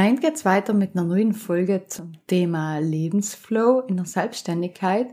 [0.00, 5.08] Heute geht's weiter mit einer neuen Folge zum Thema Lebensflow in der Selbstständigkeit.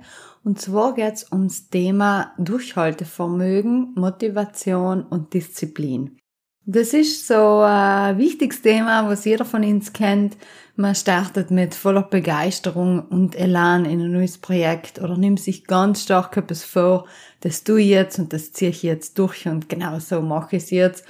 [0.46, 6.18] Und zwar geht's ums Thema Durchhaltevermögen, Motivation und Disziplin.
[6.66, 10.38] Das ist so ein wichtiges Thema, was jeder von uns kennt.
[10.78, 16.04] Man startet mit voller Begeisterung und Elan in ein neues Projekt oder nimmt sich ganz
[16.04, 17.08] stark etwas vor,
[17.42, 20.64] das tue ich jetzt und das ziehe ich jetzt durch und genau so mache ich
[20.64, 21.06] es jetzt.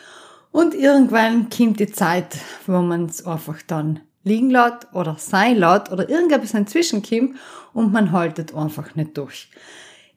[0.58, 5.92] Und irgendwann kommt die Zeit, wo man es einfach dann liegen lässt oder sein lässt
[5.92, 7.36] oder irgendetwas inzwischen kommt
[7.76, 9.50] und man haltet einfach nicht durch.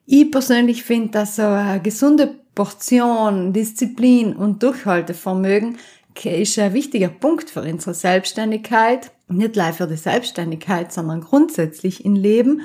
[0.07, 5.77] Ich persönlich finde, dass so eine gesunde Portion Disziplin und Durchhaltevermögen
[6.23, 9.11] ist ein wichtiger Punkt für unsere Selbstständigkeit.
[9.27, 12.61] Nicht nur für die Selbstständigkeit, sondern grundsätzlich im Leben.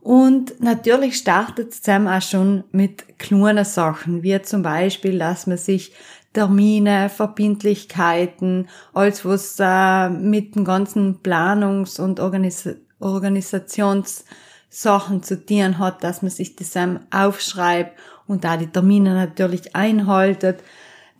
[0.00, 5.92] Und natürlich startet es auch schon mit kleinen Sachen, wie zum Beispiel, dass man sich
[6.32, 12.68] Termine, Verbindlichkeiten, alles was äh, mit den ganzen Planungs- und Organis
[13.00, 16.74] Organisationssachen zu tun hat, dass man sich das
[17.10, 17.98] aufschreibt
[18.28, 20.62] und da die Termine natürlich einhaltet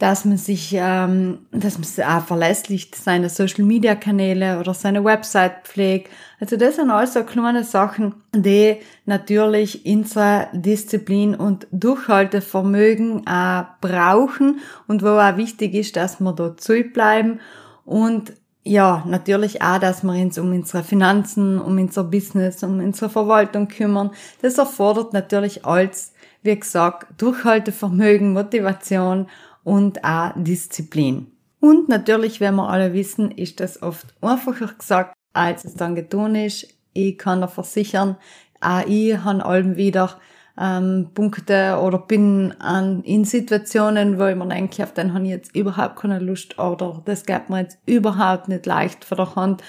[0.03, 5.63] dass man sich, ähm, dass man auch verlässlich seine Social Media Kanäle oder seine Website
[5.63, 6.11] pflegt.
[6.41, 14.59] Also das sind also kleine Sachen, die natürlich unsere Disziplin und Durchhaltevermögen auch brauchen
[14.89, 16.53] und wo auch wichtig ist, dass wir da
[16.93, 17.39] bleiben
[17.85, 18.33] und
[18.65, 23.69] ja, natürlich auch, dass wir uns um unsere Finanzen, um unser Business, um unsere Verwaltung
[23.69, 24.11] kümmern.
[24.41, 26.13] Das erfordert natürlich als,
[26.43, 29.27] wie gesagt, Durchhaltevermögen, Motivation
[29.65, 31.27] und auch Disziplin.
[31.61, 36.35] Und natürlich, wenn wir alle wissen, ist das oft einfacher gesagt, als es dann getan
[36.35, 36.67] ist.
[36.93, 38.17] Ich kann da versichern,
[38.61, 40.19] auch ich habe allem wieder
[40.59, 45.31] ähm, Punkte oder bin an, in Situationen, wo ich mir denke, auf den habe ich
[45.31, 49.63] jetzt überhaupt keine Lust oder das geht mir jetzt überhaupt nicht leicht von der Hand,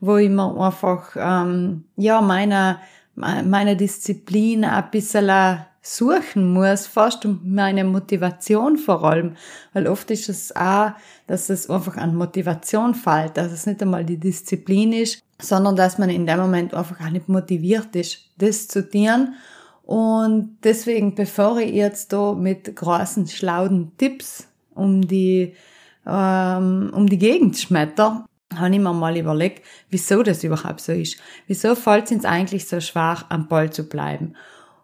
[0.00, 2.78] wo ich mir einfach ähm, ja meine
[3.16, 5.58] meine Disziplin ein bisschen
[5.96, 9.36] suchen muss, fast um meine Motivation vor allem.
[9.72, 10.92] Weil oft ist es auch,
[11.26, 15.98] dass es einfach an Motivation fällt, dass es nicht einmal die Disziplin ist, sondern dass
[15.98, 19.34] man in dem Moment einfach auch nicht motiviert ist, das zu tun.
[19.82, 25.54] Und deswegen, bevor ich jetzt da mit großen, schlauen Tipps um die,
[26.06, 31.18] ähm, um die Gegend schmetter, habe ich mir mal überlegt, wieso das überhaupt so ist.
[31.46, 34.34] Wieso fällt es uns eigentlich so schwer, am Ball zu bleiben?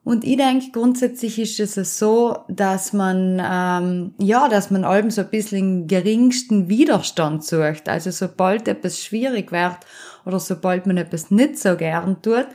[0.04, 5.22] Und ich denke, grundsätzlich ist es so, dass man, ähm, ja, dass man allem so
[5.22, 7.88] ein bisschen geringsten Widerstand sucht.
[7.88, 9.78] Also sobald etwas schwierig wird
[10.26, 12.46] oder sobald man etwas nicht so gern tut,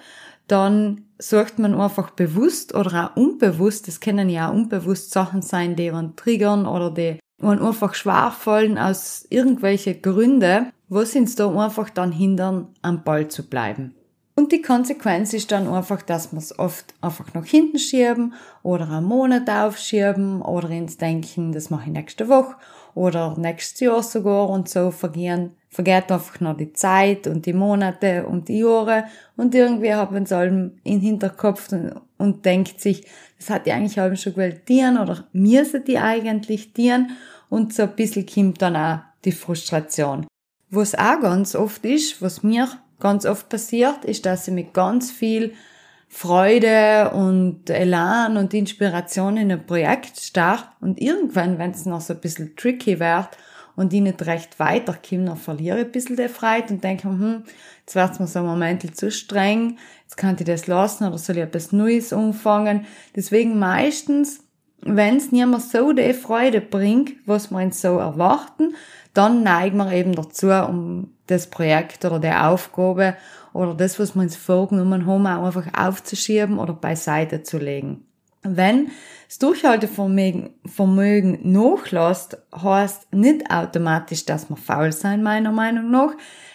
[0.48, 5.76] dann sucht man einfach bewusst oder auch unbewusst, das können ja auch unbewusst Sachen sein,
[5.76, 10.68] die man triggern oder die man einfach schwer fallen aus irgendwelche Gründe,
[11.06, 13.96] sie uns da einfach dann hindern, am Ball zu bleiben.
[14.40, 18.34] Und die Konsequenz ist dann einfach, dass wir es oft einfach nach hinten schieben
[18.64, 22.56] oder einen Monat aufschieben oder ins Denken, das mache ich nächste Woche
[22.96, 28.26] oder nächstes Jahr sogar und so vergehen, vergeht einfach noch die Zeit und die Monate
[28.28, 29.04] und die Jahre
[29.36, 33.06] und irgendwie hat man es allem in Hinterkopf und, und denkt sich,
[33.38, 37.12] das hat die eigentlich allem schon gewählt dienen oder müssen die eigentlich dienen
[37.50, 40.28] und so ein bisschen kommt dann auch die Frustration.
[40.70, 45.12] Was auch ganz oft ist, was mir ganz oft passiert, ist, dass ich mit ganz
[45.12, 45.54] viel
[46.08, 52.14] Freude und Elan und Inspiration in ein Projekt start und irgendwann, wenn es noch so
[52.14, 53.30] ein bisschen tricky wird
[53.76, 57.44] und ich nicht recht weiterkomme, dann verliere ich ein bisschen die Freude und denke, hm,
[57.82, 61.38] jetzt wird's mir so ein Moment zu streng, jetzt kann ich das lassen oder soll
[61.38, 62.86] ich etwas Neues umfangen.
[63.16, 64.44] Deswegen meistens,
[64.82, 68.76] wenn es niemand so die Freude bringt, was wir uns so erwarten,
[69.14, 73.16] dann neigen wir eben dazu, um das Projekt oder die Aufgabe
[73.54, 78.06] oder das, was wir uns vorgenommen haben, auch einfach aufzuschieben oder beiseite zu legen.
[78.42, 78.90] Wenn
[79.28, 86.14] das Durchhaltevermögen Vermögen nachlässt, heißt nicht automatisch, dass wir faul sein, meiner Meinung nach.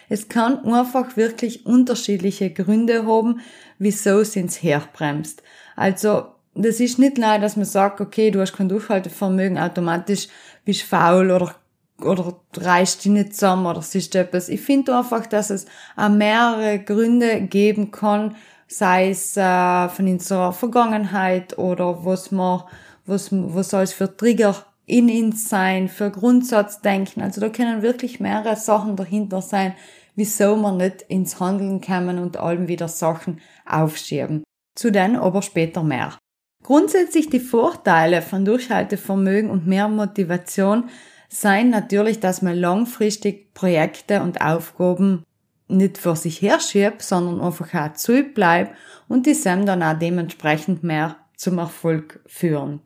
[0.09, 3.39] Es kann einfach wirklich unterschiedliche Gründe haben,
[3.77, 5.43] wieso es ins herbremst.
[5.75, 10.27] Also, das ist nicht leider, dass man sagt, okay, du hast kein Durchhaltevermögen, automatisch
[10.63, 11.55] bist faul oder
[12.01, 14.49] oder reißt die nicht zusammen oder siehst du etwas.
[14.49, 15.65] Ich finde einfach, dass es
[15.95, 18.35] auch mehrere Gründe geben kann,
[18.67, 22.63] sei es äh, von unserer Vergangenheit oder was man,
[23.05, 24.55] was, was soll es für Trigger
[24.85, 27.23] in uns sein, für Grundsatzdenken.
[27.23, 29.73] Also da können wirklich mehrere Sachen dahinter sein,
[30.15, 34.43] wieso man nicht ins Handeln kommen und allem wieder Sachen aufschieben.
[34.75, 36.17] Zu denen aber später mehr.
[36.65, 40.89] Grundsätzlich die Vorteile von Durchhaltevermögen und mehr Motivation
[41.29, 45.23] sein natürlich, dass man langfristig Projekte und Aufgaben
[45.67, 48.75] nicht für sich herschiebt, sondern einfach auch zu bleibt
[49.07, 52.81] und die Sam dann auch dementsprechend mehr zum Erfolg führen.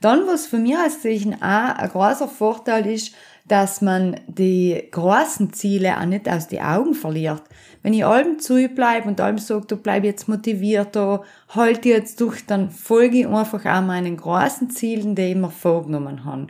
[0.00, 5.52] Dann, was für mich als Zeichen auch ein großer Vorteil ist, dass man die großen
[5.52, 7.42] Ziele auch nicht aus die Augen verliert.
[7.82, 12.20] Wenn ich allem zu bleibe und allem sage, du bleib jetzt motiviert, da halt jetzt
[12.20, 16.46] durch, dann folge ich einfach auch meinen großen Zielen, die ich mir vorgenommen habe.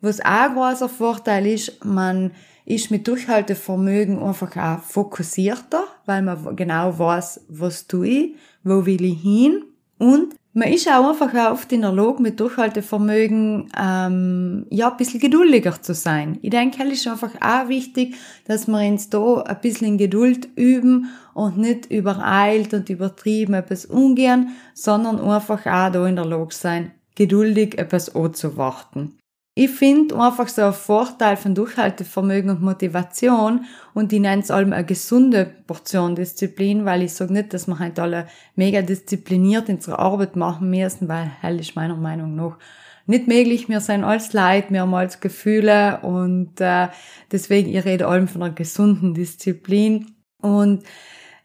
[0.00, 2.32] Was auch ein großer Vorteil ist, man
[2.64, 9.04] ist mit Durchhaltevermögen einfach auch fokussierter, weil man genau weiß, was tue ich, wo will
[9.04, 9.64] ich hin
[9.98, 11.32] und man ist auch einfach
[11.70, 16.38] der Lage, mit Durchhaltevermögen ähm, ja ein bisschen geduldiger zu sein.
[16.42, 18.16] Ich denke, es ist einfach auch wichtig,
[18.46, 24.50] dass wir uns da ein bisschen Geduld üben und nicht übereilt und übertrieben etwas umgehen,
[24.74, 29.18] sondern einfach auch da in der Lage sein, geduldig etwas anzuwarten.
[29.54, 34.72] Ich finde einfach so ein Vorteil von Durchhaltevermögen und Motivation und ich nenne es allem
[34.72, 39.98] eine gesunde Portion Disziplin, weil ich sage nicht, dass wir halt alle mega diszipliniert unsere
[39.98, 42.56] Arbeit machen müssen, weil hell ist meiner Meinung nach
[43.04, 43.68] nicht möglich.
[43.68, 46.88] Wir sind alles Leid, wir haben alles Gefühle und äh,
[47.30, 50.82] deswegen, ich rede allem von einer gesunden Disziplin und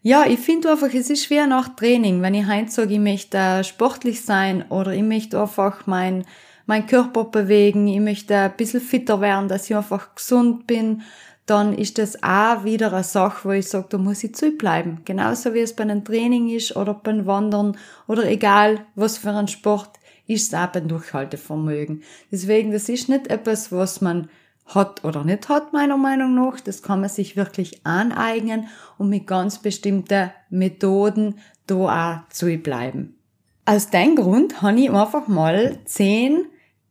[0.02, 3.66] ja, ich finde einfach, es ist schwer nach Training, wenn ich heute sage, ich möchte
[3.66, 6.24] sportlich sein oder ich möchte einfach mein
[6.68, 11.02] meinen Körper bewegen, ich möchte ein bisschen fitter werden, dass ich einfach gesund bin,
[11.48, 15.00] dann ist das auch wieder eine Sache, wo ich sage, da muss ich zubleiben.
[15.06, 19.48] Genauso wie es bei einem Training ist oder beim Wandern oder egal was für ein
[19.48, 19.92] Sport,
[20.28, 22.04] ist es auch beim Durchhaltevermögen.
[22.32, 24.30] Deswegen, das ist nicht etwas, was man
[24.66, 26.60] hat oder nicht hat, meiner Meinung nach.
[26.60, 28.68] Das kann man sich wirklich aneignen
[28.98, 31.36] und mit ganz bestimmten Methoden
[31.66, 31.76] da
[32.26, 33.16] auch zubleiben.
[33.66, 36.46] Aus dem Grund habe ich einfach mal zehn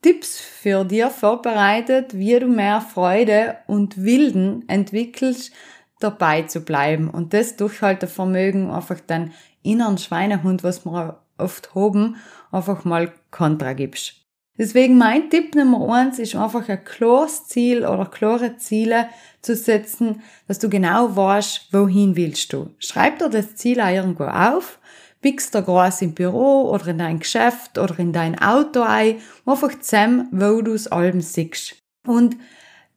[0.06, 5.52] Tipps für dir vorbereitet, wie du mehr Freude und Wilden entwickelst,
[5.98, 7.10] dabei zu bleiben.
[7.10, 9.32] Und das Durchhaltevermögen einfach dein
[9.64, 12.18] inneren Schweinehund, was wir oft haben,
[12.52, 14.24] einfach mal kontra gibst.
[14.56, 19.08] Deswegen mein Tipp Nummer eins ist einfach ein klares Ziel oder klare Ziele
[19.42, 22.70] zu setzen, dass du genau weißt, wohin willst du.
[22.78, 24.78] Schreib dir das Ziel auch irgendwo auf
[25.26, 29.76] pickst da groß im Büro oder in dein Geschäft oder in dein Auto ein, einfach
[29.80, 31.74] zusammen, wo du es allem siehst.
[32.06, 32.36] Und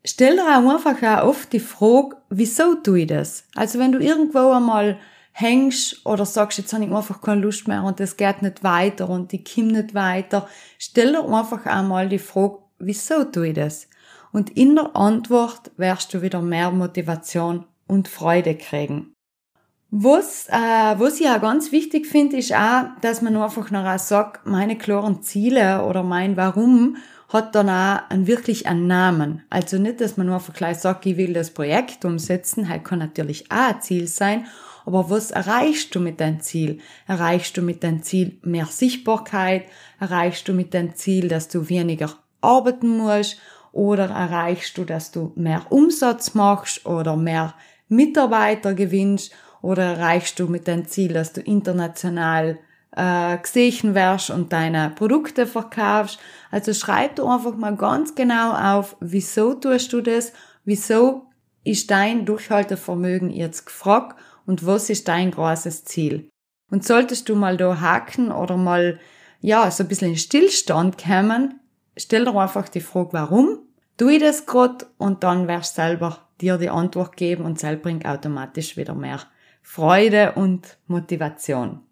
[0.06, 3.46] stell dir auch einfach auch oft die Frage, wieso tue ich das?
[3.56, 5.00] Also wenn du irgendwo einmal
[5.32, 9.10] hängst oder sagst, jetzt habe ich einfach keine Lust mehr und es geht nicht weiter
[9.10, 13.88] und ich komme nicht weiter, stell dir einfach einmal die Frage, wieso tue ich das?
[14.32, 19.16] Und in der Antwort wirst du wieder mehr Motivation und Freude kriegen.
[19.92, 20.54] Was, äh,
[21.00, 24.78] was ich auch ganz wichtig finde, ist auch, dass man einfach noch auch sagt, meine
[24.78, 26.98] klaren Ziele oder mein Warum
[27.30, 29.44] hat dann auch einen, wirklich einen Namen.
[29.50, 33.00] Also nicht, dass man nur einfach gleich sagt, ich will das Projekt umsetzen, halt kann
[33.00, 34.46] natürlich auch ein Ziel sein,
[34.86, 36.80] aber was erreichst du mit deinem Ziel?
[37.08, 39.66] Erreichst du mit deinem Ziel mehr Sichtbarkeit?
[40.00, 43.38] Erreichst du mit deinem Ziel, dass du weniger arbeiten musst?
[43.72, 47.54] Oder erreichst du, dass du mehr Umsatz machst oder mehr
[47.88, 49.32] Mitarbeiter gewinnst?
[49.62, 52.60] Oder erreichst du mit deinem Ziel, dass du international
[52.96, 56.20] äh, gesehen wirst und deine Produkte verkaufst?
[56.52, 60.34] Also schreib du einfach mal ganz genau auf, wieso tust du das?
[60.66, 61.28] Wieso
[61.64, 64.18] ist dein Durchhaltevermögen jetzt gefragt?
[64.46, 66.30] Und was ist dein großes Ziel?
[66.72, 69.00] Und solltest du mal da haken oder mal,
[69.42, 71.60] ja, so ein bisschen in Stillstand kommen,
[71.98, 73.60] stell dir einfach die Frage, warum
[73.98, 77.84] tue ich das gerade und dann wirst du selber dir die Antwort geben und selber
[77.84, 79.20] bringt automatisch wieder mehr
[79.62, 81.84] Freude und Motivation.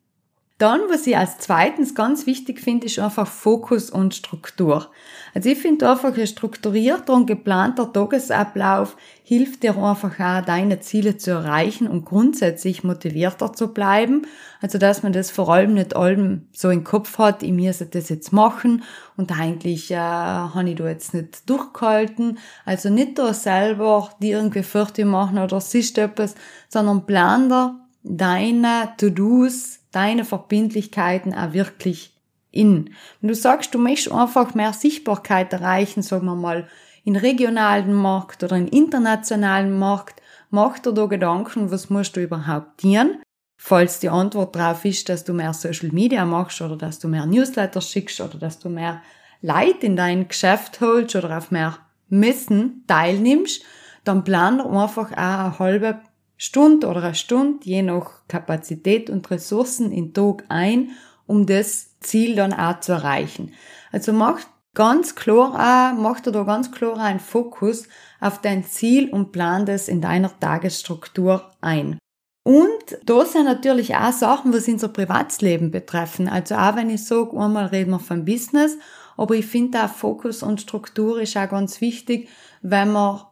[0.57, 4.89] Dann, was ich als zweitens ganz wichtig finde, ist einfach Fokus und Struktur.
[5.35, 11.17] Also ich finde einfach ein strukturierter und geplanter Tagesablauf hilft dir einfach auch, deine Ziele
[11.17, 14.25] zu erreichen und grundsätzlich motivierter zu bleiben.
[14.59, 18.09] Also dass man das vor allem nicht allem so im Kopf hat, ich muss das
[18.09, 18.83] jetzt machen
[19.15, 22.39] und eigentlich äh, habe ich da jetzt nicht durchgehalten.
[22.65, 26.33] Also nicht da selber die irgendwie fertig machen oder siehst etwas,
[26.67, 32.15] sondern plan da deine To-Dos deine Verbindlichkeiten auch wirklich
[32.51, 32.91] in.
[33.19, 36.67] Wenn du sagst, du möchtest einfach mehr Sichtbarkeit erreichen, sagen wir mal,
[37.03, 42.81] in regionalen Markt oder in internationalen Markt, mach dir da Gedanken, was musst du überhaupt
[42.81, 43.17] tun?
[43.59, 47.25] Falls die Antwort darauf ist, dass du mehr Social Media machst oder dass du mehr
[47.25, 49.01] Newsletter schickst oder dass du mehr
[49.41, 53.63] Leid in dein Geschäft holst oder auf mehr Messen teilnimmst,
[54.03, 55.99] dann plan einfach auch eine halbe
[56.37, 60.91] Stunde oder eine Stunde, je nach Kapazität und Ressourcen in Tag ein,
[61.25, 63.53] um das Ziel dann auch zu erreichen.
[63.91, 64.39] Also mach
[64.73, 67.87] ganz klar auch, mach da ganz klar einen Fokus
[68.19, 71.97] auf dein Ziel und plan das in deiner Tagesstruktur ein.
[72.43, 76.29] Und da sind natürlich auch Sachen, was unser Privatsleben betreffen.
[76.29, 78.77] Also auch wenn ich sage, einmal reden wir vom Business,
[79.17, 82.29] aber ich finde auch Fokus und Struktur ist auch ganz wichtig,
[82.61, 83.31] wenn wir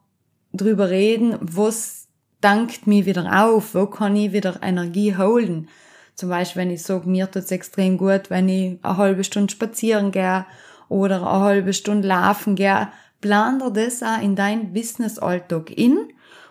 [0.52, 2.05] drüber reden, was
[2.42, 5.68] dankt mich wieder auf, wo kann ich wieder Energie holen.
[6.16, 10.12] Zum Beispiel, wenn ich sage, mir tut's extrem gut, wenn ich eine halbe Stunde spazieren
[10.12, 10.46] gehe
[10.88, 12.88] oder eine halbe Stunde laufen gehe,
[13.22, 15.98] plan dir das auch in dein Business-Alltag in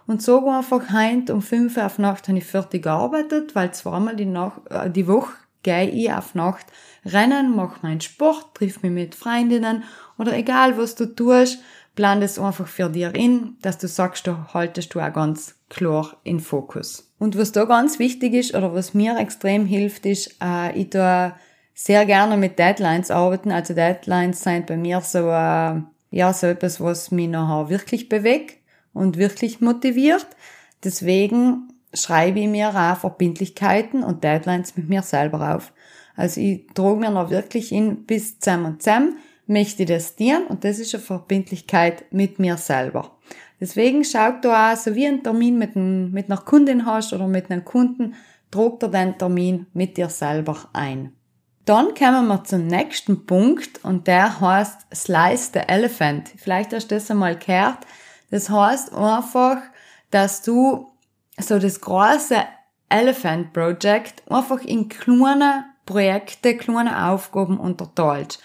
[0.06, 4.16] und sag einfach heint um fünf Uhr auf Nacht habe ich fertig gearbeitet, weil zweimal
[4.16, 6.66] die, Nacht, äh, die Woche gehe ich auf Nacht
[7.06, 9.84] rennen, mache meinen Sport, triff mich mit Freundinnen
[10.18, 11.60] oder egal was du tust,
[11.94, 16.16] plan das einfach für dir in, dass du sagst, du haltest du auch ganz klar
[16.24, 17.12] in Fokus.
[17.18, 21.32] Und was da ganz wichtig ist oder was mir extrem hilft, ist, äh, ich tue
[21.74, 23.50] sehr gerne mit Deadlines arbeiten.
[23.50, 28.58] Also Deadlines sind bei mir so, äh, ja, so etwas, was mich nachher wirklich bewegt
[28.92, 30.26] und wirklich motiviert.
[30.82, 35.72] Deswegen schreibe ich mir auch Verbindlichkeiten und Deadlines mit mir selber auf.
[36.16, 40.46] Also ich trage mir noch wirklich in bis zusammen und zusammen möchte ich das dienen
[40.46, 43.10] und das ist eine Verbindlichkeit mit mir selber.
[43.60, 47.26] Deswegen schaut da auch, so wie ein Termin mit, ein, mit einer Kundin hast oder
[47.26, 48.14] mit einem Kunden,
[48.50, 51.12] trug dir den Termin mit dir selber ein.
[51.64, 56.30] Dann kommen wir zum nächsten Punkt und der heißt Slice the Elephant.
[56.36, 57.78] Vielleicht hast du das einmal gehört.
[58.30, 59.62] Das heißt einfach,
[60.10, 60.92] dass du
[61.38, 62.36] so das große
[62.90, 68.42] Elephant Project einfach in kleine Projekte, kleine Aufgaben unterteilst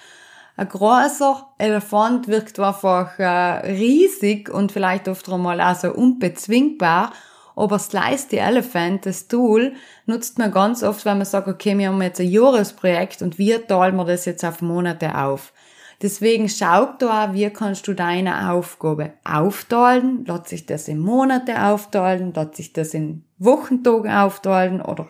[0.59, 3.25] ein großer Elefant wirkt einfach äh,
[3.71, 7.13] riesig und vielleicht oft einmal auch so unbezwingbar.
[7.55, 9.73] Aber Slice the Elephant, das Tool,
[10.05, 13.57] nutzt man ganz oft, wenn man sagt, okay, wir haben jetzt ein Jahresprojekt und wie
[13.57, 15.53] teilen wir das jetzt auf Monate auf?
[16.01, 20.25] Deswegen schau da, wie kannst du deine Aufgabe aufteilen?
[20.25, 22.33] Lässt sich das in Monate aufteilen?
[22.33, 24.81] Lässt sich das in Wochentage aufteilen?
[24.81, 25.07] Oder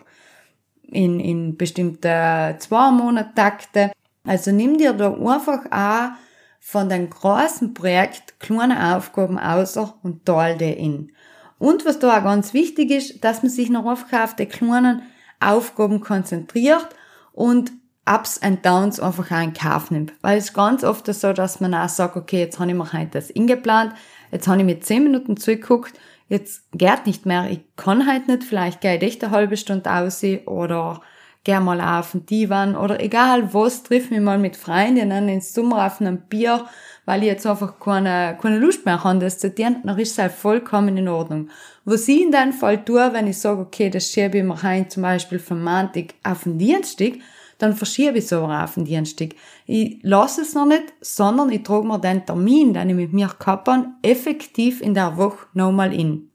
[0.82, 3.92] in, in bestimmte zwei Monat-Takte?
[4.24, 6.16] Also nimm dir da einfach auch
[6.60, 11.12] von deinem großen Projekt kleine Aufgaben außer und teile die in.
[11.58, 15.02] Und was da auch ganz wichtig ist, dass man sich noch einfach auf die kleinen
[15.40, 16.88] Aufgaben konzentriert
[17.32, 17.72] und
[18.06, 20.12] Ups and Downs einfach auch in Kauf nimmt.
[20.20, 22.92] Weil es ist ganz oft so, dass man auch sagt, okay, jetzt habe ich mir
[22.92, 23.94] heute das ingeplant,
[24.32, 25.98] jetzt habe ich mir zehn Minuten zugeguckt,
[26.28, 29.90] jetzt geht nicht mehr, ich kann halt nicht, vielleicht gehe ich echt eine halbe Stunde
[29.90, 31.02] aus oder
[31.44, 35.86] gern mal auf den Divan oder egal was, triff mich mal mit Freundinnen ins Sommer
[35.86, 36.66] auf einem Bier,
[37.06, 40.18] weil ich jetzt einfach keine, keine Lust mehr habe, das zu tun, dann ist es
[40.18, 41.48] halt vollkommen in Ordnung.
[41.84, 44.88] Was ich in dem Fall tue, wenn ich sage, okay, das schiebe ich mir heim,
[44.90, 47.14] zum Beispiel vom Montag auf den Dienstag,
[47.60, 49.30] dann verschiebe ich so auf den Dienstag.
[49.66, 53.30] Ich lasse es noch nicht, sondern ich trage mir den Termin, den ich mit mir
[53.46, 56.30] habe, effektiv in der Woche nochmal in.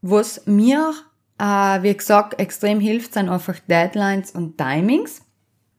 [0.00, 0.94] Was mir
[1.40, 5.22] äh, wie gesagt, extrem hilft, sind einfach Deadlines und Timings.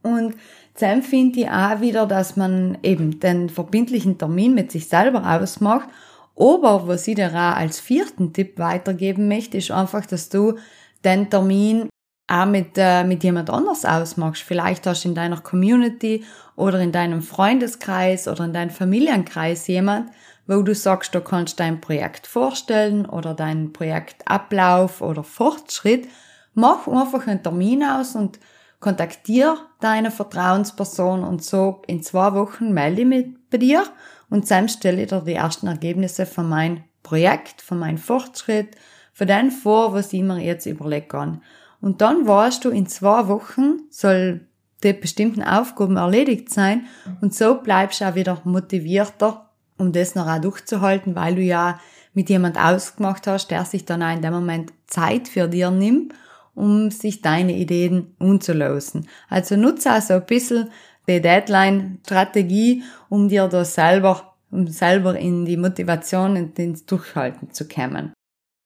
[0.02, 0.36] Und
[0.80, 5.88] dann finde ich auch wieder, dass man eben den verbindlichen Termin mit sich selber ausmacht.
[6.36, 10.58] Aber was ich dir auch als vierten Tipp weitergeben möchte, ist einfach, dass du
[11.04, 11.90] den Termin
[12.28, 14.42] auch mit, äh, mit jemand anders ausmachst.
[14.42, 16.24] Vielleicht hast du in deiner Community
[16.56, 20.10] oder in deinem Freundeskreis oder in deinem Familienkreis jemand,
[20.58, 26.08] wo du sagst, du kannst dein Projekt vorstellen oder deinen Projektablauf oder Fortschritt,
[26.54, 28.40] mach einfach einen Termin aus und
[28.82, 33.84] kontaktiere deine Vertrauensperson und sag, in zwei Wochen melde ich mich bei dir
[34.30, 38.76] und dann stelle ich dir die ersten Ergebnisse von meinem Projekt, von meinem Fortschritt,
[39.14, 41.40] von dem vor, was ich mir jetzt überlege.
[41.80, 44.48] Und dann weißt du, in zwei Wochen soll
[44.84, 46.88] die bestimmten Aufgaben erledigt sein
[47.22, 49.51] und so bleibst du auch wieder motivierter,
[49.82, 51.80] um das noch auch durchzuhalten, weil du ja
[52.14, 56.14] mit jemand ausgemacht hast, der sich dann auch in dem Moment Zeit für dir nimmt,
[56.54, 59.08] um sich deine Ideen umzulösen.
[59.30, 60.70] Also nutze also ein bisschen
[61.08, 67.68] die Deadline-Strategie, um dir da selber, um selber in die Motivation und ins Durchhalten zu
[67.68, 68.14] kommen.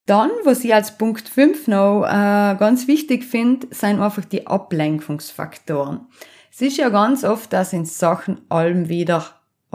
[0.08, 6.02] Dann, was ich als Punkt 5 noch äh, ganz wichtig finde, sind einfach die Ablenkungsfaktoren.
[6.52, 9.26] Es ist ja ganz oft, dass in Sachen allem wieder,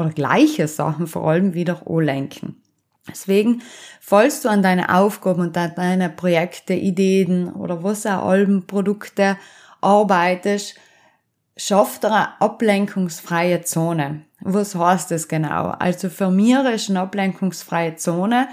[0.00, 2.56] oder gleiche Sachen vor allem wieder anlenken.
[3.08, 3.62] Deswegen,
[4.00, 9.36] falls du an deine Aufgaben und an deine Projekte, Ideen oder was auch allem Produkte
[9.80, 10.76] arbeitest,
[11.56, 14.22] schaff dir eine ablenkungsfreie Zone.
[14.40, 15.68] Was heißt das genau?
[15.78, 18.48] Also für mich ist eine ablenkungsfreie Zone,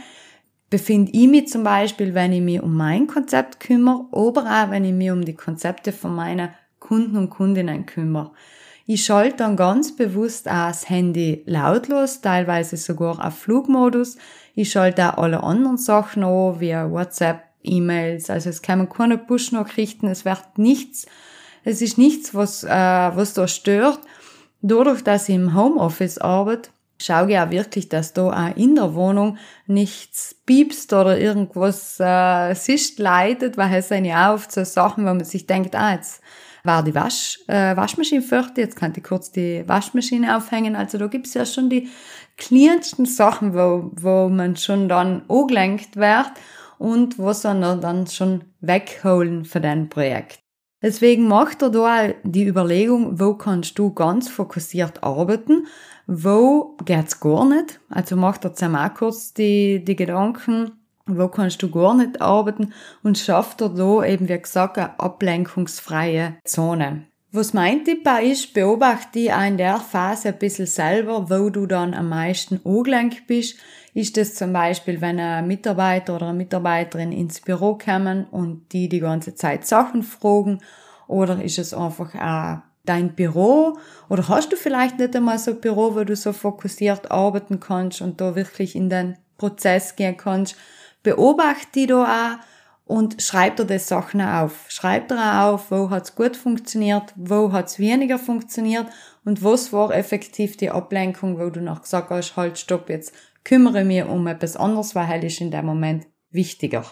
[0.70, 4.84] befinde ich mich zum Beispiel, wenn ich mich um mein Konzept kümmere, oder auch wenn
[4.84, 6.50] ich mich um die Konzepte von meinen
[6.80, 8.32] Kunden und Kundinnen kümmere.
[8.90, 14.16] Ich schalte dann ganz bewusst auch das Handy lautlos, teilweise sogar auf Flugmodus.
[14.56, 20.08] Ich schalte auch alle anderen Sachen an, wie WhatsApp, E-Mails, also es kommen keine Push-Nachrichten,
[20.08, 21.06] es wird nichts,
[21.66, 24.00] es ist nichts, was, äh, was da stört.
[24.62, 29.38] Dadurch, dass ich im Homeoffice arbeite, schau ja wirklich, dass da auch in der Wohnung
[29.66, 35.04] nichts piepst oder irgendwas äh, sich leitet, weil es sind ja auch oft so Sachen,
[35.04, 36.22] wo man sich denkt, ah, jetzt
[36.64, 40.76] war die Wasch, äh, Waschmaschine fertig, jetzt kann ich kurz die Waschmaschine aufhängen.
[40.76, 41.90] Also da gibt's ja schon die
[42.38, 46.32] kleinsten Sachen, wo, wo man schon dann angelenkt wird
[46.78, 50.40] und was dann, dann schon wegholen für dein Projekt.
[50.82, 55.66] Deswegen macht er da die Überlegung, wo kannst du ganz fokussiert arbeiten,
[56.06, 57.80] wo geht's gar nicht.
[57.90, 60.72] Also macht er zusammen auch kurz die, die Gedanken,
[61.08, 66.38] wo kannst du gar nicht arbeiten und schafft er da eben, wie gesagt, eine ablenkungsfreie
[66.44, 67.04] Zone.
[67.32, 71.50] Was mein Tipp auch ist, beobachte dich auch in der Phase ein bisschen selber, wo
[71.50, 73.58] du dann am meisten angelenkt bist.
[73.94, 78.88] Ist das zum Beispiel, wenn ein Mitarbeiter oder eine Mitarbeiterin ins Büro kommen und die
[78.88, 80.60] die ganze Zeit Sachen fragen?
[81.08, 83.78] Oder ist es einfach auch dein Büro?
[84.10, 88.02] Oder hast du vielleicht nicht einmal so ein Büro, wo du so fokussiert arbeiten kannst
[88.02, 90.56] und da wirklich in den Prozess gehen kannst?
[91.04, 92.38] Beobachte die da auch
[92.88, 94.66] und schreib dir die Sachen auf.
[94.70, 98.88] Schreib dir auch auf, wo hat's gut funktioniert, wo hat's weniger funktioniert
[99.26, 103.84] und was war effektiv die Ablenkung, wo du noch gesagt hast, halt, stopp, jetzt kümmere
[103.84, 106.86] mich um etwas anderes, weil halt ist in dem Moment wichtiger.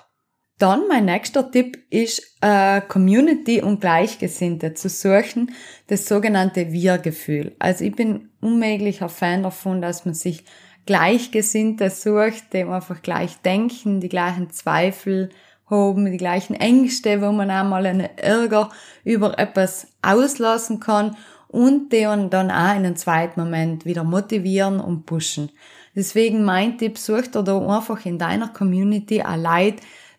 [0.58, 5.54] Dann mein nächster Tipp ist, äh, Community und Gleichgesinnte zu suchen,
[5.88, 7.56] das sogenannte Wir-Gefühl.
[7.60, 10.46] Also ich bin unmöglicher Fan davon, dass man sich
[10.86, 15.30] Gleichgesinnte sucht, die einfach gleich denken, die gleichen Zweifel
[15.70, 18.70] haben, die gleichen Ängste, wo man einmal einen Ärger
[19.04, 21.18] über etwas auslassen kann
[21.48, 25.50] und die dann auch in einem zweiten Moment wieder motivieren und pushen.
[25.96, 29.76] Deswegen mein Tipp, such dir da einfach in deiner Community ein Leid,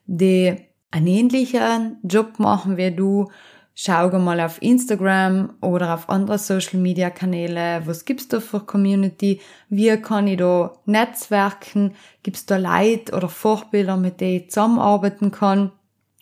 [0.07, 0.57] die
[0.91, 3.31] einen ähnlichen Job machen wie du.
[3.79, 7.83] Schau mal auf Instagram oder auf andere Social Media Kanäle.
[7.85, 9.43] Was gibt's da für Community?
[9.69, 11.93] Wie kann ich da netzwerken?
[12.23, 15.73] Gibt's da Leute oder Vorbilder, mit denen ich zusammenarbeiten kann?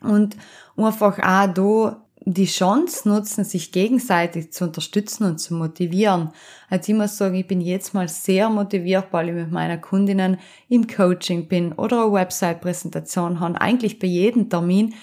[0.01, 0.37] Und
[0.77, 6.31] einfach auch da die Chance nutzen, sich gegenseitig zu unterstützen und zu motivieren.
[6.71, 10.39] Also ich muss sagen, ich bin jetzt mal sehr motiviert, weil ich mit meiner Kundinnen
[10.69, 13.61] im Coaching bin oder eine Website-Präsentation habe.
[13.61, 14.95] Eigentlich bei jedem Termin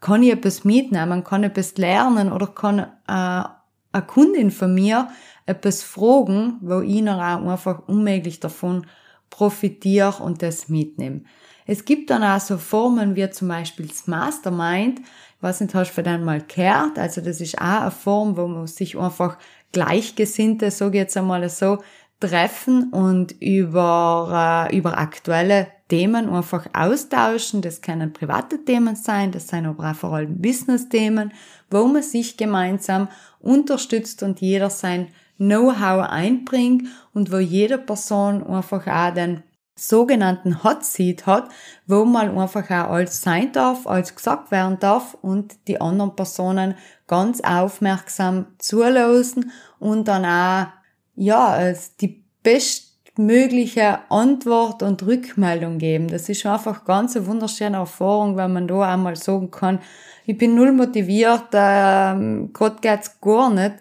[0.00, 3.44] kann ich etwas mitnehmen, kann etwas lernen oder kann äh,
[3.92, 5.08] eine Kundin von mir
[5.46, 8.86] etwas fragen, wo ich noch einfach unmöglich davon
[9.28, 11.22] profitiere und das mitnehme.
[11.66, 15.00] Es gibt dann auch so Formen wie zum Beispiel das Mastermind,
[15.40, 16.98] was nicht, hast du dann mal gehört?
[16.98, 19.38] Also das ist auch eine Form, wo man sich einfach
[19.72, 21.78] Gleichgesinnte, so jetzt einmal so,
[22.18, 27.60] treffen und über, äh, über aktuelle Themen einfach austauschen.
[27.60, 31.32] Das können private Themen sein, das sind aber auch vor allem Business-Themen,
[31.70, 33.08] wo man sich gemeinsam
[33.40, 39.42] unterstützt und jeder sein Know-how einbringt und wo jede Person einfach auch den
[39.74, 41.48] sogenannten Hot Seat hat,
[41.86, 46.74] wo man einfach auch alles sein darf, alles gesagt werden darf und die anderen Personen
[47.06, 50.70] ganz aufmerksam zulassen und dann auch,
[51.16, 52.89] ja, die best
[53.20, 56.08] bestmögliche Antwort und Rückmeldung geben.
[56.08, 59.80] Das ist einfach ganz eine wunderschöne Erfahrung, wenn man da einmal sagen kann,
[60.26, 63.74] ich bin null motiviert, ähm, Gott geht's gar nicht.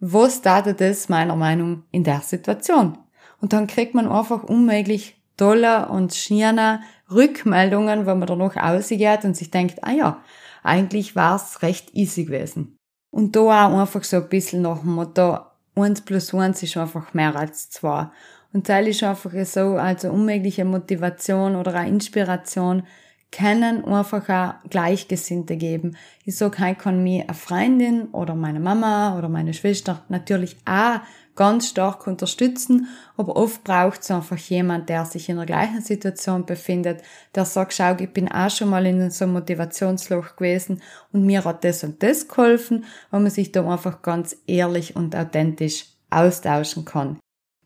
[0.00, 2.98] Was tat das meiner Meinung in der Situation?
[3.40, 6.80] Und dann kriegt man einfach unmöglich tolle und schöne
[7.10, 10.18] Rückmeldungen, wenn man danach ausgeht und sich denkt, ah ja,
[10.62, 12.76] eigentlich war's recht easy gewesen.
[13.10, 15.38] Und da auch einfach so ein bisschen nach dem Motto,
[15.74, 18.08] eins plus eins ist einfach mehr als zwei.
[18.54, 22.84] Und das ist einfach so, also unmögliche Motivation oder eine Inspiration,
[23.32, 25.96] können einfach auch Gleichgesinnte geben.
[26.24, 31.00] Ich sag, ich kann mir eine Freundin oder meine Mama oder meine Schwester natürlich auch
[31.34, 32.86] ganz stark unterstützen,
[33.16, 37.02] aber oft braucht es einfach jemand, der sich in der gleichen Situation befindet,
[37.34, 40.80] der sagt, schau, ich bin auch schon mal in so einem Motivationsloch gewesen
[41.12, 45.16] und mir hat das und das geholfen, wo man sich da einfach ganz ehrlich und
[45.16, 47.18] authentisch austauschen kann.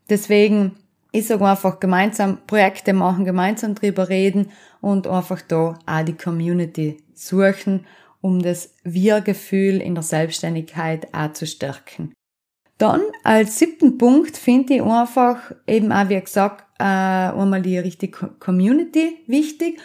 [0.09, 0.77] Deswegen
[1.13, 6.99] ich sage einfach gemeinsam Projekte machen, gemeinsam drüber reden und einfach da auch die Community
[7.15, 7.87] suchen,
[8.21, 12.13] um das Wir-Gefühl in der Selbstständigkeit auch zu stärken.
[12.77, 18.13] Dann als siebten Punkt finde ich einfach eben auch, wie gesagt, äh, einmal die richtige
[18.39, 19.81] Community wichtig,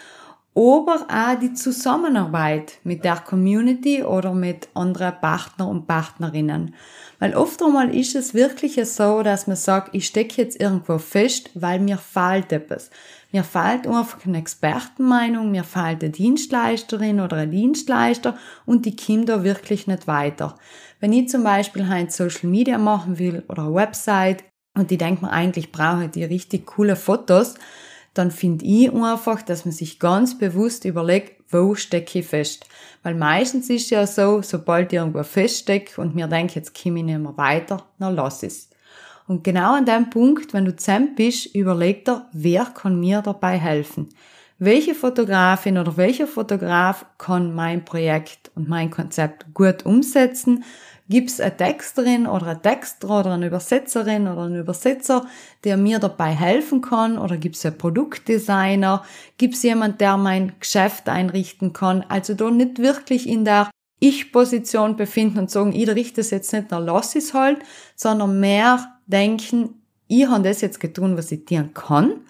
[0.55, 6.75] aber auch die Zusammenarbeit mit der Community oder mit anderen Partner und Partnerinnen.
[7.19, 11.49] Weil oft einmal ist es wirklich so, dass man sagt, ich stecke jetzt irgendwo fest,
[11.55, 12.91] weil mir fehlt etwas.
[13.31, 19.43] Mir fehlt einfach eine Expertenmeinung, mir fehlt eine Dienstleisterin oder ein Dienstleister und die da
[19.43, 20.55] wirklich nicht weiter.
[20.99, 24.43] Wenn ich zum Beispiel ein Social Media machen will oder eine Website
[24.75, 27.55] und die denkt man eigentlich brauche die richtig coole Fotos,
[28.13, 32.65] dann finde ich einfach, dass man sich ganz bewusst überlegt, wo stecke ich fest.
[33.02, 37.06] Weil meistens ist ja so, sobald ich irgendwo feststecke und mir denke, jetzt komme ich
[37.06, 38.69] nicht mehr weiter, dann lass es.
[39.28, 43.58] Und genau an dem Punkt, wenn du zusammen bist, überleg dir, wer kann mir dabei
[43.58, 44.10] helfen?
[44.60, 50.63] Welche Fotografin oder welcher Fotograf kann mein Projekt und mein Konzept gut umsetzen?
[51.09, 55.25] Gibt es eine Texterin oder ein Texter oder eine Übersetzerin oder einen Übersetzer,
[55.65, 57.17] der mir dabei helfen kann?
[57.17, 59.03] Oder gibt es einen Produktdesigner?
[59.37, 62.05] Gibt es jemand, der mein Geschäft einrichten kann?
[62.07, 66.71] Also da nicht wirklich in der Ich-Position befinden und sagen, ich richte es jetzt nicht,
[66.71, 67.59] dann lass es halt,
[67.95, 72.21] sondern mehr denken, ich habe das jetzt getan, was ich tun kann.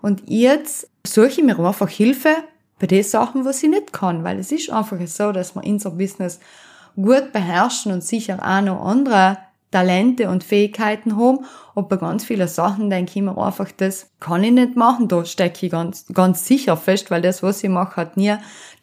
[0.00, 2.34] Und jetzt suche ich mir einfach Hilfe
[2.78, 4.24] bei den Sachen, was ich nicht kann.
[4.24, 6.40] Weil es ist einfach so, dass wir unser Business
[6.96, 9.38] gut beherrschen und sicher auch noch andere
[9.72, 11.40] Talente und Fähigkeiten haben.
[11.74, 15.08] Und bei ganz vielen Sachen denke ich mir einfach, das kann ich nicht machen.
[15.08, 18.34] Da stecke ich ganz, ganz sicher fest, weil das, was ich mache, hat nie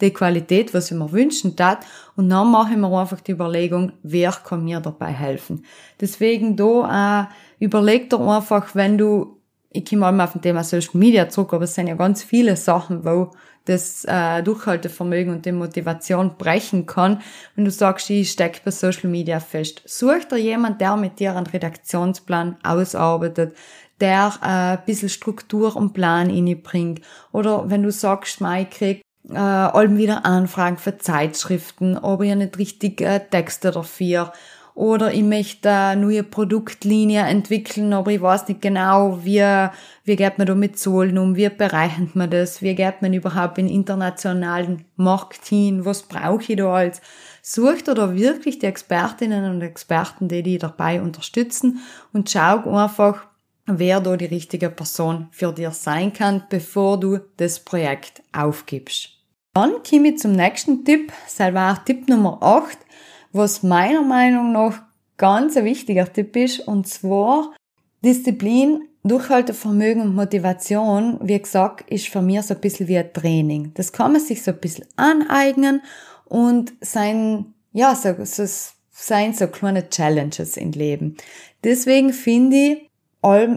[0.02, 1.86] die Qualität, was ich mir wünschen tat.
[2.18, 5.64] Und dann mache ich mir einfach die Überlegung, wer kann mir dabei helfen.
[6.02, 9.38] Deswegen da auch, überleg dir einfach, wenn du,
[9.72, 12.56] ich komme mal auf dem Thema Social Media zurück, aber es sind ja ganz viele
[12.58, 13.32] Sachen, wo
[13.70, 17.22] das äh, Durchhaltevermögen und die Motivation brechen kann,
[17.56, 19.84] wenn du sagst, ich stecke bei Social Media fest.
[19.86, 23.56] Such dir jemand, der mit dir einen Redaktionsplan ausarbeitet,
[24.02, 26.30] der äh, ein bisschen Struktur und Plan
[26.64, 27.02] bringt.
[27.32, 32.58] Oder wenn du sagst, ich krieg äh, allem wieder Anfragen für Zeitschriften, aber ich nicht
[32.58, 34.34] richtig äh, Texte dafür
[34.76, 39.68] oder ich möchte eine neue Produktlinie entwickeln, aber ich weiß nicht genau, wie,
[40.06, 43.58] wie geht man da mit Zahlen um, wie berechnet man das, wie geht man überhaupt
[43.58, 47.02] in internationalen Markt hin, was brauche ich da als,
[47.42, 51.80] sucht oder wirklich die Expertinnen und Experten, die die dabei unterstützen
[52.14, 53.26] und schau einfach,
[53.66, 59.10] wer da die richtige Person für dich sein kann, bevor du das Projekt aufgibst.
[59.54, 62.78] Dann komme ich zum nächsten Tipp, selber Tipp Nummer 8
[63.32, 64.82] was meiner Meinung nach
[65.18, 67.54] ganz ein wichtiger Tipp ist, und zwar
[68.04, 73.72] Disziplin, Durchhaltevermögen und Motivation, wie gesagt, ist für mich so ein bisschen wie ein Training.
[73.76, 75.82] Das kann man sich so ein bisschen aneignen
[76.26, 78.46] und sein, ja, so, so,
[78.92, 81.16] sein so kleine Challenges im Leben.
[81.64, 82.90] Deswegen finde ich,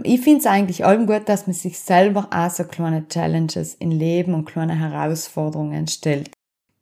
[0.04, 3.90] ich finde es eigentlich allem gut, dass man sich selber auch so kleine Challenges im
[3.90, 6.30] Leben und kleine Herausforderungen stellt.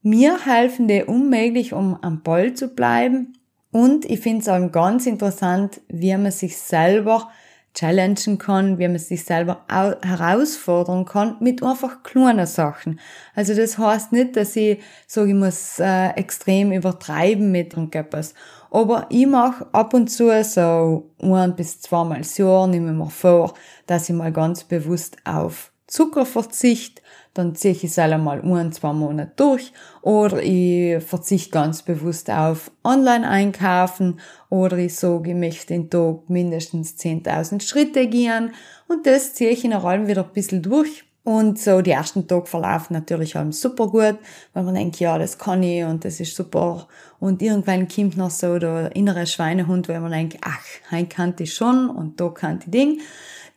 [0.03, 3.35] Mir helfen die unmöglich, um am Ball zu bleiben.
[3.71, 7.31] Und ich finde es auch ganz interessant, wie man sich selber
[7.75, 12.99] challengen kann, wie man sich selber herausfordern kann mit einfach kleinen Sachen.
[13.35, 18.35] Also das heißt nicht, dass ich sage, ich muss äh, extrem übertreiben mit irgendetwas.
[18.71, 23.55] Aber ich mache ab und zu so ein bis zweimal das Jahr, nehme mir vor,
[23.87, 27.03] dass ich mal ganz bewusst auf Zuckerverzicht,
[27.35, 32.71] dann ziehe ich es einmal ein, zwei Monate durch oder ich verzichte ganz bewusst auf
[32.83, 38.53] Online-Einkaufen oder ich sage, ich möchte den Tag mindestens 10.000 Schritte gehen
[38.89, 41.05] und das ziehe ich in der allem wieder ein bisschen durch.
[41.23, 44.19] Und so die ersten Tage verlaufen natürlich allem super gut,
[44.55, 46.89] weil man denkt, ja, das kann ich und das ist super.
[47.19, 51.53] Und irgendwann kommt noch so der innere Schweinehund, weil man denkt, ach, heim kann ich
[51.53, 53.01] schon und da kann ich Ding.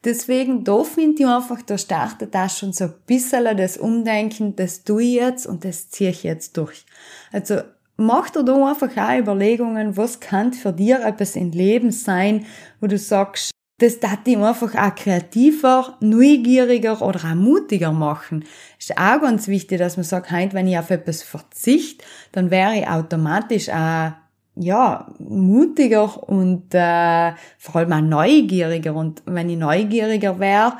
[0.04, 4.84] Deswegen, da finde ich einfach, da startet da schon so ein bisschen das Umdenken, das
[4.84, 6.86] tue ich jetzt und das ziehe ich jetzt durch.
[7.32, 7.62] Also,
[7.96, 12.46] mach dir da einfach auch Überlegungen, was kann für dir etwas im Leben sein,
[12.82, 18.46] wo du sagst, das darf dich einfach auch kreativer, neugieriger oder auch mutiger machen.
[18.80, 22.88] Ist auch ganz wichtig, dass man sagt, wenn ich auf etwas verzichte, dann wäre ich
[22.88, 24.12] automatisch auch
[24.56, 28.96] ja, mutiger und äh, vor allem auch neugieriger.
[28.96, 30.74] Und wenn ich neugieriger wäre,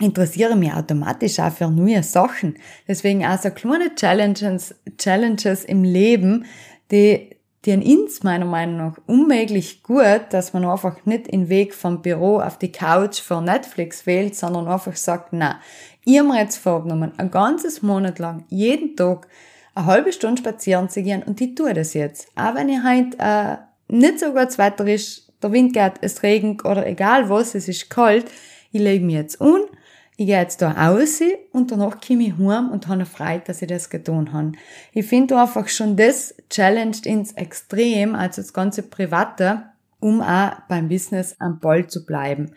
[0.00, 2.56] interessiere mich automatisch auch für neue Sachen.
[2.88, 6.46] Deswegen auch so kleine Challenges, Challenges im Leben,
[6.90, 7.30] die,
[7.64, 12.40] die uns meiner Meinung nach unmöglich gut, dass man einfach nicht den Weg vom Büro
[12.40, 15.60] auf die Couch für Netflix wählt, sondern einfach sagt, na,
[16.04, 19.28] ich habe mir jetzt vorgenommen, ein ganzes Monat lang, jeden Tag,
[19.74, 22.28] eine halbe Stunde spazieren zu gehen und ich tue das jetzt.
[22.34, 23.56] Auch wenn ich heute äh,
[23.88, 27.90] nicht so gut Wetter ist, der Wind geht, es regnet oder egal was, es ist
[27.90, 28.26] kalt,
[28.70, 29.62] ich lege mich jetzt un,
[30.16, 31.20] ich gehe jetzt da raus
[31.52, 34.52] und danach komme ich heim und habe Freude, dass ich das getan habe.
[34.92, 39.64] Ich finde einfach schon das challenged ins Extrem, also das ganze Private,
[40.00, 42.52] um auch beim Business am Ball zu bleiben.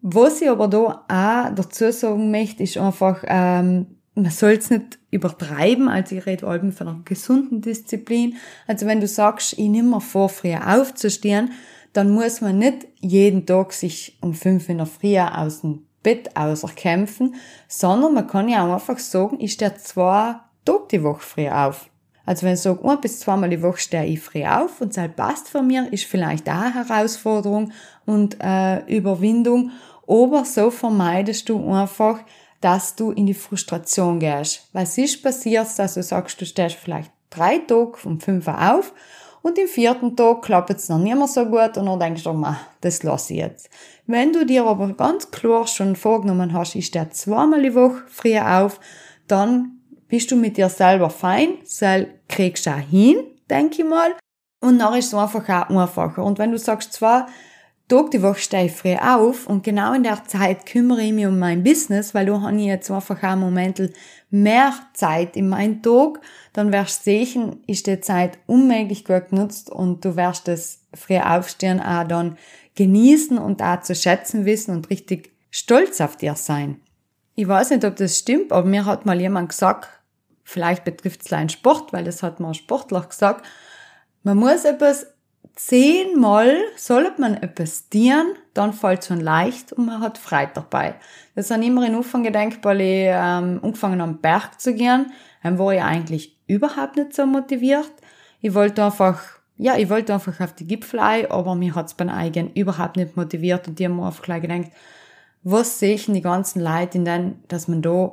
[0.00, 4.98] Was ich aber da auch dazu sagen möchte, ist einfach, ähm, man soll es nicht
[5.10, 8.36] übertreiben, also ich rede allem von einer gesunden Disziplin.
[8.66, 11.52] Also wenn du sagst, ich nehme mir vor, früher aufzustehen,
[11.92, 16.36] dann muss man nicht jeden Tag sich um fünf in der Früh aus dem Bett
[16.36, 17.34] auserkämpfen,
[17.68, 21.90] sondern man kann ja auch einfach sagen, ich stehe zwei Tage die Woche früh auf.
[22.24, 25.10] Also wenn ich sage, ein bis zweimal die Woche stehe ich früh auf und das
[25.14, 27.72] passt für mich, ist vielleicht auch eine Herausforderung
[28.04, 29.70] und äh, Überwindung,
[30.06, 32.20] aber so vermeidest du einfach,
[32.60, 34.68] dass du in die Frustration gehst.
[34.72, 38.92] Was ist passiert, dass du sagst, du stehst vielleicht drei Tage um fünf auf
[39.42, 42.32] und im vierten Tag klappt es noch nicht mehr so gut und dann denkst du,
[42.32, 43.70] ma, das lasse ich jetzt.
[44.06, 48.38] Wenn du dir aber ganz klar schon vorgenommen hast, ich stehe zweimal die Woche früh
[48.38, 48.80] auf,
[49.28, 51.58] dann bist du mit dir selber fein,
[52.28, 53.18] kriegst du auch hin,
[53.50, 54.14] denke ich mal.
[54.60, 56.24] Und dann ist es einfach auch einfacher.
[56.24, 57.28] Und wenn du sagst, zwar,
[57.88, 61.26] Tag die Woche stehe ich früh auf und genau in der Zeit kümmere ich mich
[61.26, 63.92] um mein Business, weil da habe ich jetzt einfach auch Momente
[64.28, 66.20] mehr Zeit in meinem Tag,
[66.52, 71.18] dann wirst du sehen, ist die Zeit unmöglich gut genutzt und du wirst das früh
[71.18, 72.38] aufstehen auch dann
[72.74, 76.80] genießen und auch zu schätzen wissen und richtig stolz auf dir sein.
[77.36, 79.88] Ich weiß nicht, ob das stimmt, aber mir hat mal jemand gesagt,
[80.42, 83.46] vielleicht betrifft es einen Sport, weil das hat mir ein Sportler gesagt,
[84.24, 85.06] man muss etwas
[85.56, 90.94] zehnmal sollte man etwas dienen, dann fällt es schon leicht und man hat Freude dabei.
[91.34, 95.12] Das habe ich immer in Anfang gedacht, weil ich ähm, angefangen am Berg zu gehen,
[95.42, 97.90] dann war ich eigentlich überhaupt nicht so motiviert.
[98.40, 99.22] Ich wollte einfach,
[99.56, 102.96] ja, ich wollte einfach auf die Gipfel ein, aber mir hat es beim Eigen überhaupt
[102.96, 104.70] nicht motiviert und die haben mir einfach gleich gedacht,
[105.42, 108.12] was sehe ich die ganzen Leute in denen, dass man da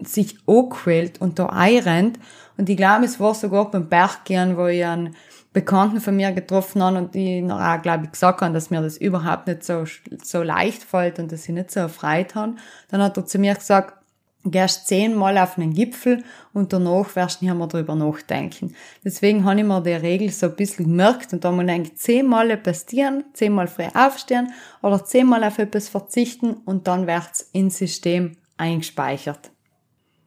[0.00, 2.18] sich anquält und da einrennt.
[2.56, 5.16] Und ich glaube, es war sogar beim Berggehen, wo ich einen
[5.56, 8.82] Bekannten von mir getroffen habe und die noch auch, glaube ich, gesagt haben, dass mir
[8.82, 9.84] das überhaupt nicht so,
[10.22, 12.56] so leicht fällt und dass ich nicht so erfreut habe.
[12.90, 13.94] Dann hat er zu mir gesagt,
[14.44, 18.74] gehst zehnmal auf einen Gipfel und danach wirst du nicht mehr drüber nachdenken.
[19.02, 22.50] Deswegen habe ich mir die Regel so ein bisschen gemerkt und da ich gedacht, zehnmal
[22.50, 28.36] etwas zehnmal frei aufstehen oder zehnmal auf etwas verzichten und dann wird es ins System
[28.58, 29.50] eingespeichert.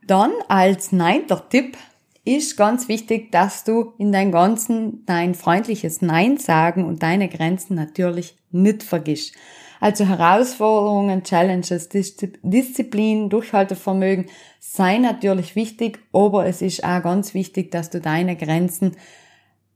[0.08, 1.78] Dann als neunter Tipp
[2.36, 7.76] ist ganz wichtig, dass du in dein ganzen dein freundliches Nein sagen und deine Grenzen
[7.76, 9.34] natürlich nicht vergisst.
[9.80, 14.26] Also Herausforderungen, Challenges, Disziplin, Durchhaltevermögen
[14.60, 18.98] sei natürlich wichtig, aber es ist auch ganz wichtig, dass du deine Grenzen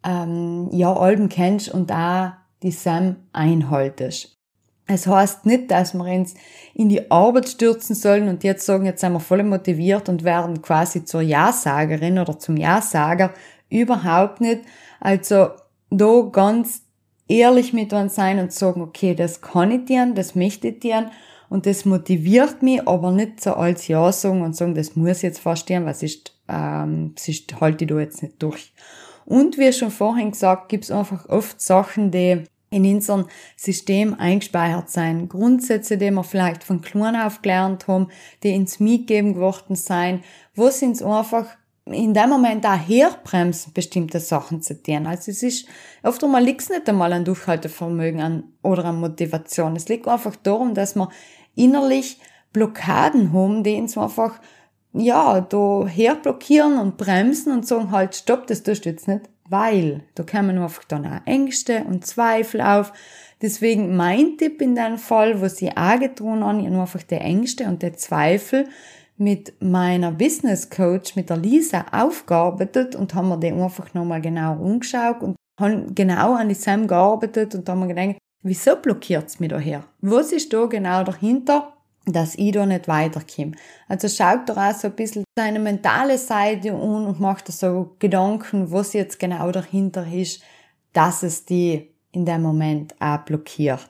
[0.05, 4.42] ähm, ja allem kennst und da die Sam einhaltest.
[4.85, 6.35] Es heißt nicht, dass wir uns
[6.73, 10.61] in die Arbeit stürzen sollen und jetzt sagen, jetzt sind wir voll motiviert und werden
[10.61, 13.33] quasi zur Ja-Sagerin oder zum Ja-Sager.
[13.69, 14.61] Überhaupt nicht.
[14.99, 15.49] Also,
[15.89, 16.81] da ganz
[17.27, 21.09] ehrlich mit uns sein und sagen, okay, das kann ich dir, das möchte ich dir
[21.49, 25.39] und das motiviert mich, aber nicht so als Ja sagen und sagen, das muss jetzt
[25.39, 28.73] verstehen, was ist, ähm, das ist, halte ich da jetzt nicht durch.
[29.25, 32.43] Und wie schon vorhin gesagt, gibt's einfach oft Sachen, die
[32.73, 35.29] in unserem System eingespeichert sein.
[35.29, 38.07] Grundsätze, die wir vielleicht von klein auf gelernt haben,
[38.43, 40.23] die ins mitgeben geworden sein,
[40.55, 41.45] wo sind einfach
[41.85, 45.05] in dem Moment auch herbremsen, bestimmte Sachen zu tun.
[45.05, 45.67] Also es ist,
[46.01, 49.75] oft einmal liegt nicht einmal an Durchhaltevermögen an, oder an Motivation.
[49.75, 51.09] Es liegt einfach darum, dass wir
[51.55, 52.19] innerlich
[52.53, 54.39] Blockaden haben, die uns einfach,
[54.93, 60.01] ja, da herblockieren und bremsen und sagen halt, stopp, das tust du jetzt nicht, weil
[60.15, 62.91] da kommen einfach dann auch Ängste und Zweifel auf.
[63.39, 67.83] Deswegen mein Tipp in dem Fall, was ich auch getan habe, einfach die Ängste und
[67.83, 68.67] die Zweifel
[69.17, 74.55] mit meiner Business Coach, mit der Lisa, aufgearbeitet und haben wir die einfach nochmal genau
[74.55, 79.49] umgeschaut und haben genau an diesem gearbeitet und haben wir gedacht, wieso blockiert es mich
[79.49, 79.83] da her?
[80.01, 81.73] Was ist da genau dahinter,
[82.05, 83.53] dass ich da nicht weiterkomme?
[83.87, 88.71] Also schaut doch auch so ein bisschen seine mentale Seite an und macht so Gedanken,
[88.71, 90.41] was jetzt genau dahinter ist,
[90.93, 93.89] dass es die in dem Moment auch blockiert.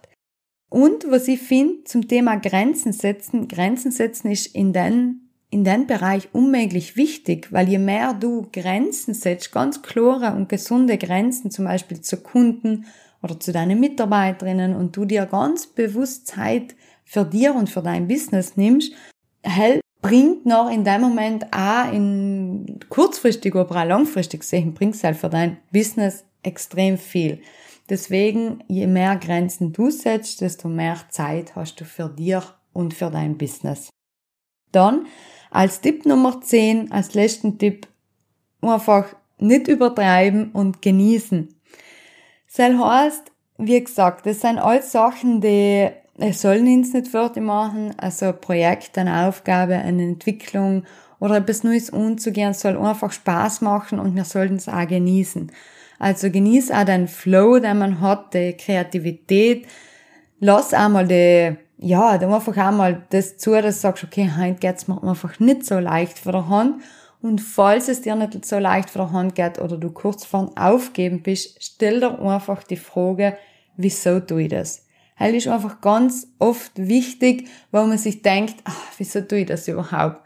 [0.70, 5.86] Und was ich finde zum Thema Grenzen setzen, Grenzen setzen ist in den, in den
[5.86, 11.66] Bereich unmöglich wichtig, weil je mehr du Grenzen setzt, ganz klare und gesunde Grenzen, zum
[11.66, 12.86] Beispiel zu Kunden
[13.22, 18.08] oder zu deinen Mitarbeiterinnen und du dir ganz bewusst Zeit für dir und für dein
[18.08, 18.94] Business nimmst,
[19.42, 25.18] hält, bringt noch in dem Moment auch in kurzfristig, aber auch langfristig gesehen, bringt halt
[25.18, 27.42] für dein Business extrem viel.
[27.90, 33.10] Deswegen, je mehr Grenzen du setzt, desto mehr Zeit hast du für dir und für
[33.10, 33.90] dein Business.
[34.72, 35.08] Dann,
[35.52, 37.88] als Tipp Nummer 10, als letzten Tipp,
[38.62, 41.54] einfach nicht übertreiben und genießen.
[42.56, 47.94] Das heißt, wie gesagt, das sind alles Sachen, die es sollen uns nicht fertig machen.
[47.98, 50.84] Also ein Projekt, eine Aufgabe, eine Entwicklung
[51.20, 55.52] oder etwas Neues umzugehen, soll einfach Spaß machen und wir sollten es auch genießen.
[56.00, 59.68] Also genieß auch den Flow, den man hat, die Kreativität.
[60.40, 64.88] Lass einmal die, ja, dann einfach einmal das zu, dass du sagst, okay, heute geht's
[64.88, 66.82] mir einfach nicht so leicht vor der Hand.
[67.22, 70.52] Und falls es dir nicht so leicht vor der Hand geht oder du kurz vor
[70.58, 73.38] Aufgeben bist, stell dir einfach die Frage,
[73.78, 74.86] wieso tue ich das?
[75.20, 79.68] Heil ist einfach ganz oft wichtig, weil man sich denkt, ach, wieso tue ich das
[79.68, 80.22] überhaupt?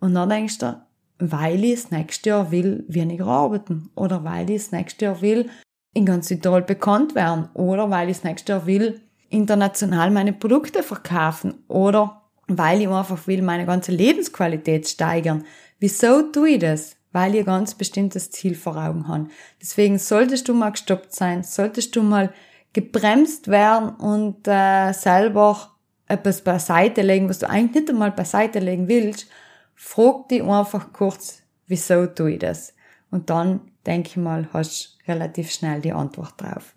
[0.00, 0.80] Und dann denkst du,
[1.18, 5.48] weil ich das nächste Jahr will weniger arbeiten oder weil ich das nächste Jahr will
[5.92, 10.82] in ganz Südtirol bekannt werden oder weil ich das nächste Jahr will international meine Produkte
[10.82, 15.44] verkaufen oder weil ich einfach will meine ganze Lebensqualität steigern.
[15.78, 16.96] Wieso tue ich das?
[17.12, 19.28] Weil ein ganz bestimmtes Ziel vor Augen habe.
[19.60, 22.32] Deswegen solltest du mal gestoppt sein, solltest du mal
[22.74, 25.70] gebremst werden und äh, selber
[26.06, 29.26] etwas beiseite legen, was du eigentlich nicht einmal beiseite legen willst,
[29.74, 32.74] frag dich einfach kurz, wieso tue ich das?
[33.10, 36.74] Und dann, denke ich mal, hast relativ schnell die Antwort drauf.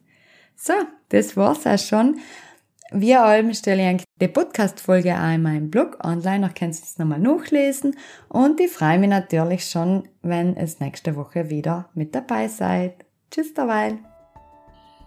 [0.55, 0.73] So,
[1.10, 2.19] das war's auch schon.
[2.91, 6.97] Wie allem stelle ich die Podcast-Folge auch in meinem Blog online, da kannst du es
[6.97, 7.97] nochmal nachlesen.
[8.29, 13.05] Und ich freue mich natürlich schon, wenn es nächste Woche wieder mit dabei seid.
[13.29, 13.97] Tschüss dabei.